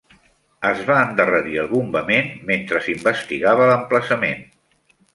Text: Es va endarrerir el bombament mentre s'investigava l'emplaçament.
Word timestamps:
Es 0.69 0.79
va 0.87 0.95
endarrerir 1.07 1.59
el 1.65 1.69
bombament 1.75 2.33
mentre 2.51 2.83
s'investigava 2.89 3.71
l'emplaçament. 3.75 4.47